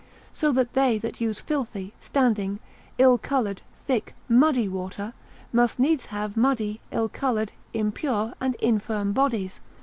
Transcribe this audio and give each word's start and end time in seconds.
So 0.33 0.51
that 0.53 0.73
they 0.73 0.97
that 0.97 1.21
use 1.21 1.39
filthy, 1.39 1.93
standing, 2.01 2.57
ill 2.97 3.19
coloured, 3.19 3.61
thick, 3.85 4.15
muddy 4.27 4.67
water, 4.67 5.13
must 5.53 5.77
needs 5.77 6.07
have 6.07 6.35
muddy, 6.35 6.81
ill 6.89 7.07
coloured, 7.07 7.51
impure, 7.71 8.33
and 8.41 8.55
infirm 8.55 9.13
bodies. 9.13 9.59